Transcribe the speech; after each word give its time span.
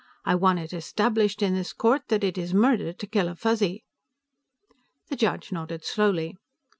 I 0.25 0.33
want 0.33 0.57
it 0.57 0.73
established 0.73 1.43
in 1.43 1.53
this 1.53 1.73
court 1.73 2.07
that 2.07 2.23
it 2.23 2.35
is 2.35 2.55
murder 2.55 2.91
to 2.91 3.05
kill 3.05 3.27
a 3.27 3.35
Fuzzy." 3.35 3.83
The 5.09 5.15
judge 5.15 5.51
nodded 5.51 5.85
slowly. 5.85 6.37